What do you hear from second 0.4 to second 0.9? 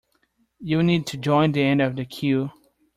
You will